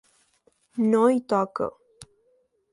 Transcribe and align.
No 0.95 1.03
hi 1.11 1.21
toca. 1.35 1.71